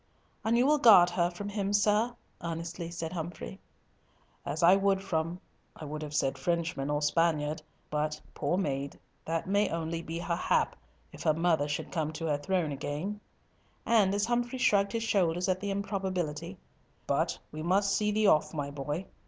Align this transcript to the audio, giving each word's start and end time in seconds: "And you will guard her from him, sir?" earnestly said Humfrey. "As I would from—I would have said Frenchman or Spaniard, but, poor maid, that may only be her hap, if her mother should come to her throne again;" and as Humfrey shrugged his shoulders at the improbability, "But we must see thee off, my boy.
"And 0.43 0.57
you 0.57 0.65
will 0.65 0.79
guard 0.79 1.11
her 1.11 1.29
from 1.29 1.47
him, 1.49 1.73
sir?" 1.73 2.15
earnestly 2.43 2.89
said 2.89 3.13
Humfrey. 3.13 3.59
"As 4.47 4.63
I 4.63 4.75
would 4.75 4.99
from—I 5.03 5.85
would 5.85 6.01
have 6.01 6.15
said 6.15 6.39
Frenchman 6.39 6.89
or 6.89 7.03
Spaniard, 7.03 7.61
but, 7.91 8.19
poor 8.33 8.57
maid, 8.57 8.97
that 9.25 9.45
may 9.45 9.69
only 9.69 10.01
be 10.01 10.17
her 10.17 10.35
hap, 10.35 10.75
if 11.13 11.21
her 11.21 11.35
mother 11.35 11.67
should 11.67 11.91
come 11.91 12.11
to 12.13 12.25
her 12.25 12.37
throne 12.39 12.71
again;" 12.71 13.19
and 13.85 14.15
as 14.15 14.25
Humfrey 14.25 14.57
shrugged 14.57 14.93
his 14.93 15.03
shoulders 15.03 15.47
at 15.47 15.59
the 15.59 15.69
improbability, 15.69 16.57
"But 17.05 17.37
we 17.51 17.61
must 17.61 17.95
see 17.95 18.11
thee 18.11 18.25
off, 18.25 18.55
my 18.55 18.71
boy. 18.71 19.05